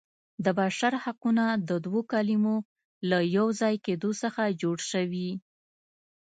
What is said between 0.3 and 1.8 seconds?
د بشر حقونه د